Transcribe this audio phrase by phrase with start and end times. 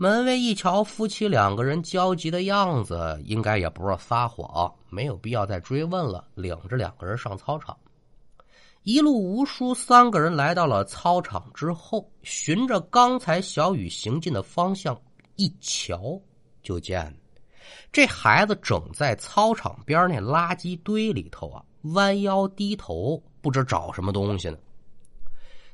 [0.00, 7.76] 门卫一瞧夫妻两个人焦急的样子，应该也不是撒谎，没有必要再追问了，领着两个人上操场。
[8.84, 14.96] 一路无书，三个人来到了操场之后，循着刚才小雨行进的方向
[15.34, 16.20] 一瞧，
[16.62, 17.12] 就见
[17.90, 21.60] 这孩子正在操场边那垃圾堆里头啊，
[21.92, 24.56] 弯腰低头，不知找什么东西呢。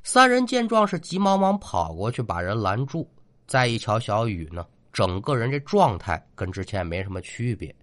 [0.03, 3.07] 三人见状是急忙忙跑过去把人拦住。
[3.47, 7.75] 再一瞧，小雨呢，整个人这状态跟之前没什么区别，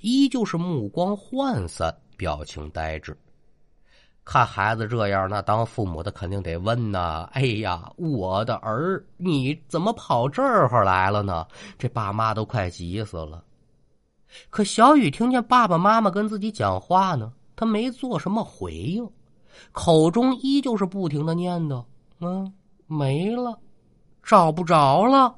[0.00, 3.16] 依旧是目光涣散，表情呆滞。
[4.24, 11.46] 看孩子这样，那当父母的肯定得问呐：“哎呀，我的儿，你怎么跑这儿来了呢？”
[11.78, 13.44] 这爸妈都快急死了。
[14.48, 19.06] 可小雨听见爸爸妈妈跟自己讲话呢，他没做什么回应，
[19.72, 21.84] 口中依旧是不停的念叨
[22.20, 22.50] ：“嗯，
[22.86, 23.58] 没了。”
[24.24, 25.36] 找不着了，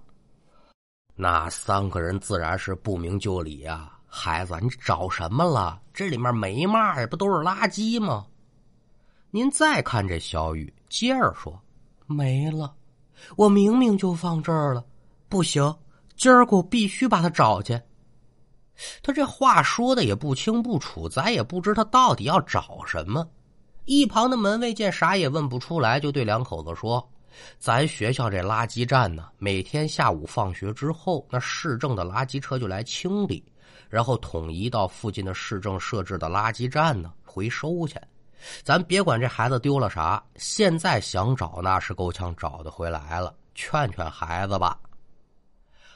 [1.17, 3.93] 那三个人自然是不明就里呀。
[4.07, 5.81] 孩子，你找什么了？
[5.93, 8.25] 这里面没嘛呀，不都是垃圾吗？
[9.33, 11.61] 您再看这小雨，接着说，
[12.07, 12.73] 没了。
[13.37, 14.85] 我明明就放这儿了，
[15.29, 15.75] 不行，
[16.17, 17.79] 今儿个我必须把它找去。
[19.03, 23.29] 他这话说的也不清不楚，咱也不知他到底要找什么。
[23.85, 27.07] 一旁的门卫见啥也问不出来，就对两口子说。
[27.59, 33.45] 咱学校这垃圾站呢，每天下午放学之后，那市政的垃圾车就来清理，
[33.89, 37.97] 然后统一到附近的市政设置的垃圾站呢回收去。
[38.63, 43.35] 咱别管这孩子丢了啥，现在想找那是够呛找得回来了。
[43.55, 44.79] 劝劝孩子吧。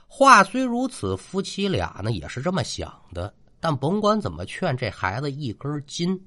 [0.08, 3.32] 话虽如此，夫妻俩呢也是这么想的。
[3.60, 6.18] 但甭管怎么劝，这孩子一根筋，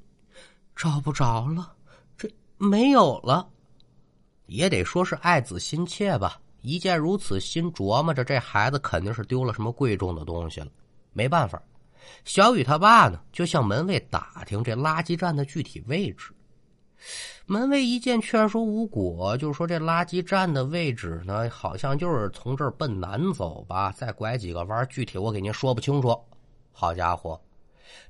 [0.75, 1.73] 找不着了，
[2.15, 3.49] 这没有了。
[4.45, 6.39] 也得说是爱子心切吧。
[6.61, 10.67] 一见如此，心琢磨着这孩子肯定是丢了什么贵重的东西了。
[11.11, 11.61] 没办法，
[12.25, 16.33] 小雨他爸呢就向门卫打听这垃圾站的具体位置。
[17.45, 26.17] 门卫一见劝说无果，就说这垃圾站的位置呢，好像就是从这儿奔南走吧，再拐几个弯，具体我给您说不清楚。
[26.71, 27.39] 好家伙！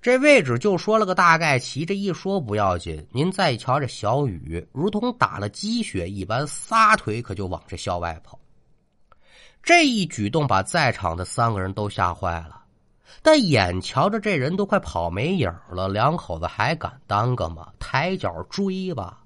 [0.02, 8.40] 这位置就说了个大概齐，这一说不要紧，您再瞧这小雨，如同打了鸡血一般，撒腿可就往这校外跑。
[9.62, 12.62] 这一举动把在场的三个人都吓坏了，
[13.22, 17.70] 但眼瞧着这人都快跑没影了，两口子还敢耽搁吗？
[17.80, 19.23] 抬脚追吧！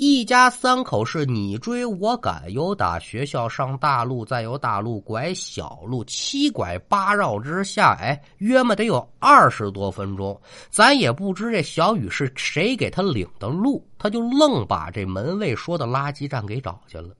[0.00, 10.40] 一家三口是你追我赶，由打学校上大路，再由大路拐小路，七拐八绕之下，哎，约么得有二十多分钟。
[10.70, 17.12] 咱也不知这小雨是谁给他领的路，他就愣把这门卫说的垃圾站给找去了。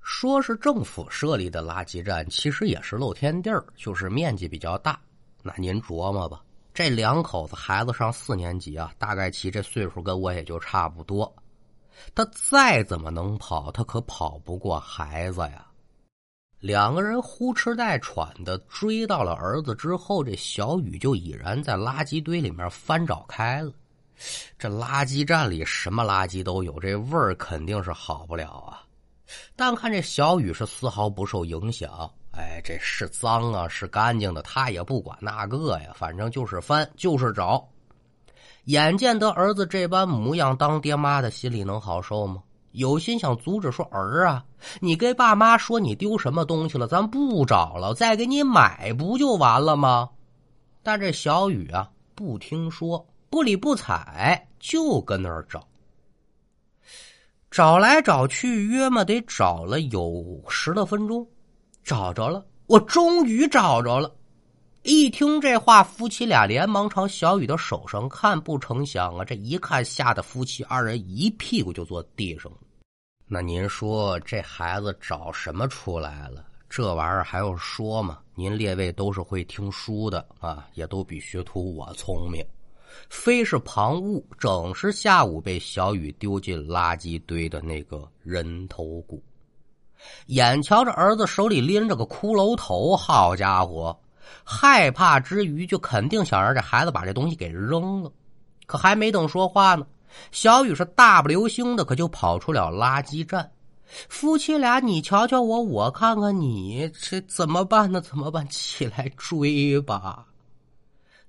[0.00, 4.98] 说是政府设立的垃圾站，其实也是露天地儿，就是面积比较大。
[5.40, 6.40] 那您琢磨吧，
[6.74, 11.32] 这两口子孩子上四年级啊，大概其这岁数跟我也就差不多。
[12.14, 15.66] 他再怎么能跑，他可跑不过孩子呀。
[16.60, 23.72] 两个人呼哧带喘的追到了儿子之后，这小雨就已然在垃圾堆里面翻找开了。
[24.56, 28.84] 这垃圾站里什么垃圾都有，这味儿肯定是好不了啊。
[29.56, 37.68] 但看这小雨是丝毫不受影响，哎，这是脏啊，是干净的，他也不管那个呀，反正就是翻，就是找。
[38.64, 42.42] 眼见得儿子这般模样，当爹妈的心里能好受吗？
[42.72, 44.42] 有心想阻止，说儿啊，
[44.80, 50.08] 你跟爸妈说你丢什么东西了，咱不找了，再给你买不就完了吗？
[50.82, 55.62] 但这小雨啊，不听说，不理不睬，就跟那儿找。
[57.50, 61.26] 找来找去，约么得找了有十来分钟，
[61.84, 64.10] 找着了，我终于找着了。
[64.82, 72.58] 一听这话，夫妻俩连忙朝小雨的手上看，不成想啊，这一看，吓得夫妻二人一屁股就坐地上了。
[73.28, 76.44] 那您说这孩子找什么出来了？
[76.68, 78.18] 这玩意儿还用说吗？
[78.34, 82.44] 您列位都是会听书的啊，也都比学徒我聪明。
[83.08, 89.22] 非是旁物，正是下午被小雨丢进垃圾堆的那个人头骨。
[90.26, 93.96] 眼瞧着儿子手里拎着个骷髅头，好家伙！
[94.44, 98.12] 害怕之余，就肯定想让这孩子把这东西给扔了。
[98.66, 99.86] 可还没等说话呢，
[100.30, 103.50] 小雨是大步流星的，可就跑出了垃圾站。
[104.08, 108.00] 夫妻俩，你瞧瞧我，我看看你，这怎么办呢？
[108.00, 108.48] 怎么办？
[108.48, 110.26] 起来追吧！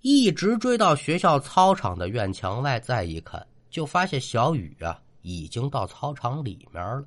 [0.01, 7.03] 一直追到学校操场的院墙外，再一看，就发现小雨啊，已经到操场里面了。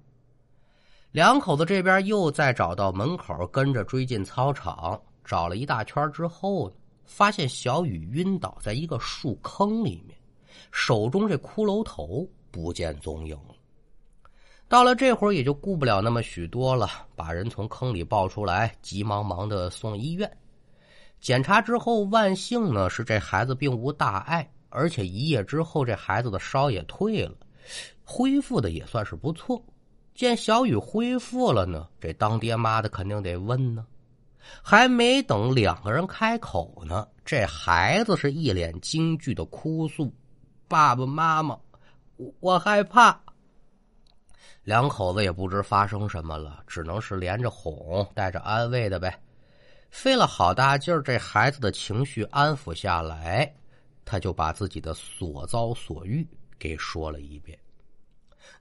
[1.13, 10.17] 两口子这边又再找到门口，跟着追进操场，找了一大圈之后呢，发现小雨晕倒在一个树坑里面，
[10.71, 13.37] 手中这骷髅头不见踪影。
[14.69, 20.31] 到了这会儿，也就顾不了那么许多了，把人从坑里抱出来，急忙忙的送医院。
[21.21, 27.35] 检查之后，万幸呢是这孩子并无大碍，而且一夜之后这孩子的烧也退了，
[28.05, 29.63] 恢复的也算是不错。
[30.15, 33.87] 见小雨恢复了呢，这当爹妈的肯定得问呢。
[34.63, 40.13] 还没等两个人开口呢，这孩子是一脸惊惧的哭诉
[40.69, 41.59] ：“爸爸妈妈，
[42.17, 43.21] 我我害怕。”
[44.65, 49.17] 两口子也不知发生什么了，只能是连着哄，带着安慰的呗。
[49.91, 53.55] 费了好大劲儿，这孩子的情绪安抚下来，
[54.05, 56.27] 他就把自己的所遭所遇
[56.59, 57.57] 给说了一遍。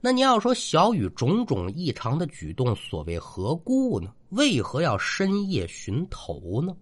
[0.00, 4.12] 那你要说小雨种种异常的举动，所谓何故呢？
[4.30, 6.76] 为何要深夜寻头呢？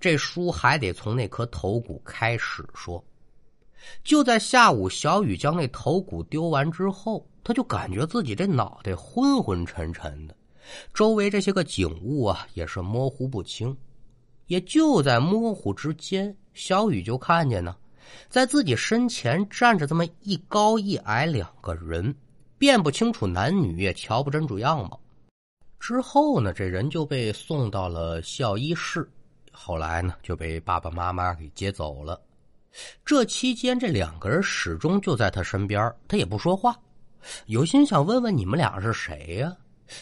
[0.00, 3.04] 这书还得从那颗头骨开始说。
[4.04, 7.26] 就在下午，小雨将那头骨丢完之后。
[7.44, 10.36] 他就感觉自己这脑袋昏昏沉沉的，
[10.94, 13.76] 周围这些个景物啊也是模糊不清。
[14.46, 17.74] 也就在模糊之间，小雨就看见呢，
[18.28, 22.14] 在自己身前站着这么一高一矮两个人，
[22.58, 25.00] 辨不清楚男女，也瞧不真主样貌。
[25.78, 29.08] 之后呢，这人就被送到了校医室，
[29.50, 32.20] 后来呢就被爸爸妈妈给接走了。
[33.04, 36.74] 这期间，这两个人始终就在他身边，他也不说话。
[37.46, 39.56] 有心想问问你们俩是谁呀，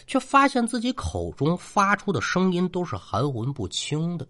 [0.06, 4.26] 却发现自己口中发出的声音都是含混不清的。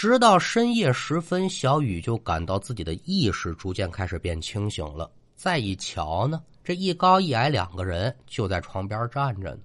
[0.00, 5.10] 直到深夜时分，小雨就感到自己的意识逐渐开始变清醒了。
[5.36, 9.58] 再一瞧呢，这一高一矮两个人就在床边站着呢。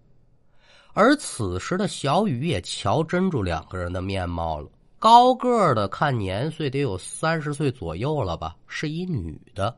[0.92, 4.68] 而此时的小雨也瞧真住两个人的面貌了。
[5.00, 9.74] 高个的看年岁得有三十岁左右了吧，是一女的。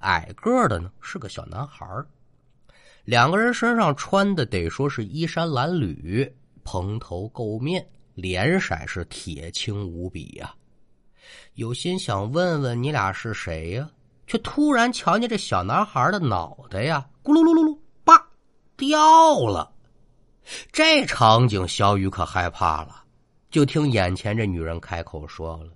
[0.00, 1.86] 矮个的呢是个小男孩
[3.06, 6.30] 两个人身上穿的得说是衣衫褴褛、
[6.62, 10.54] 蓬头垢面，脸色是铁青无比呀。
[11.54, 13.90] 有心想问问你俩是谁呀，
[14.26, 18.14] 却突然瞧见这小男孩的脑袋呀，咕噜噜噜噜，叭，
[18.76, 19.72] 掉了。
[20.70, 23.02] 这场景，小雨可害怕了。
[23.50, 25.70] 就听眼前这女人开口说了：“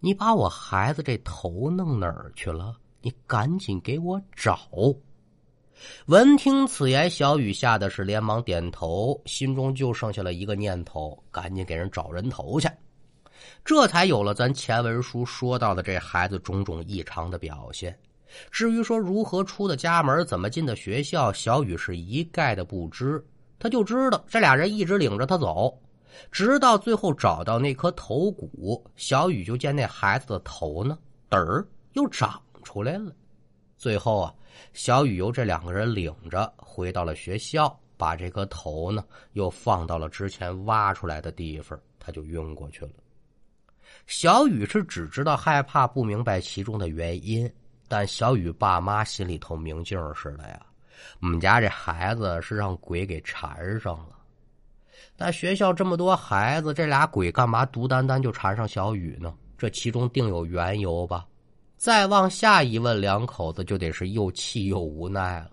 [0.00, 4.58] 你把我孩子这头弄哪儿去了？”你赶紧给我找！
[6.06, 12.68] 闻听此言，小雨吓得是连忙点头，心中就剩下了一个念头：赶紧给人找人头去。
[13.64, 17.96] 这才有了咱前文书说到的这孩子种种异常的表现。
[18.50, 23.24] 至于说如何出的家门，怎么进的学校，小雨是一概的不知。
[23.58, 25.78] 他就知道这俩人一直领着他走，
[26.30, 30.98] 直到最后找到那颗头骨，小雨就见那孩子的头呢，
[31.30, 32.40] 嘚儿又长。
[32.64, 33.12] 出来了，
[33.78, 34.34] 最后啊，
[34.72, 42.90] 小雨由这两个人领着回到了学校，把这颗头呢又放到了之前挖出来的地方，他就晕过去了。
[44.06, 47.50] 小雨是只知道害怕，不明白其中的原因，
[47.88, 50.60] 但小雨爸妈心里头明镜似的呀，
[51.20, 54.16] 我们家这孩子是让鬼给缠上了。
[55.16, 59.34] 但学校这么多孩子，这俩鬼干嘛独单单就缠上小雨呢？
[59.56, 61.26] 这其中定有缘由吧。
[61.86, 65.50] 再往下一问，两口子就得是又气又无奈了。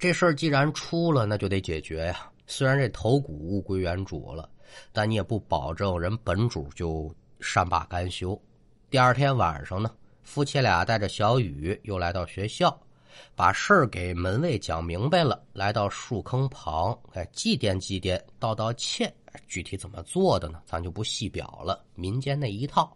[0.00, 2.28] 这事儿既然出了，那就得解决呀。
[2.48, 4.50] 虽然这头骨物归原主了，
[4.90, 8.36] 但你也不保证人本主就善罢甘休。
[8.90, 9.92] 第二天晚上呢，
[10.24, 12.76] 夫妻俩带着小雨又来到学校，
[13.36, 15.40] 把事儿给门卫讲明白了。
[15.52, 19.14] 来到树坑旁，哎，祭奠祭奠，道道歉。
[19.46, 20.60] 具体怎么做的呢？
[20.66, 22.92] 咱就不细表了，民间那一套。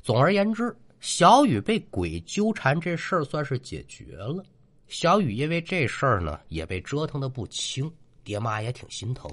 [0.00, 0.74] 总而言之，
[1.06, 4.44] 小雨被鬼纠缠这事儿算是解决了。
[4.88, 7.88] 小雨因为这事儿呢，也被折腾的不轻，
[8.24, 9.30] 爹妈也挺心疼。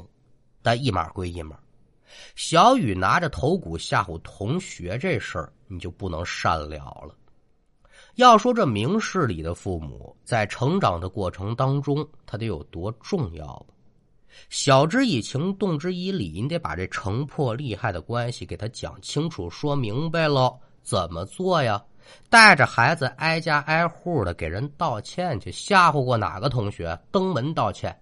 [0.62, 1.58] 但一码归一码，
[2.36, 6.78] 小雨拿着头骨吓唬同学这事儿，你就不能善了
[7.08, 7.16] 了。
[8.18, 13.74] 要说这明事理的父母，在成长的过程当中，他得有多重要吧？
[14.48, 20.56] 晓之以情，动之以理，你得把这成破利害的关系给他讲清楚、说明白喽。
[20.84, 21.82] 怎么做呀？
[22.30, 27.00] 带着孩子挨家挨户的给人道歉去，吓唬过哪个同学？
[27.12, 27.98] 登门道歉。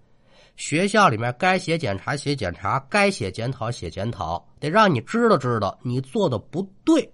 [0.56, 7.10] 学校里面该写检查写检查，该写检讨写检讨，得让你知道知道你做的不对。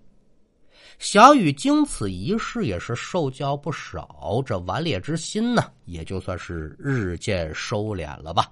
[0.98, 8.50] 小雨经此一事也是受教不少，这顽劣之心呢，也就算是日渐收敛了吧。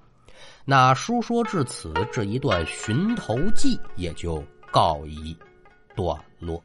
[0.64, 5.36] 那书说至此，这一段寻头记也就告一
[5.96, 6.62] 段落。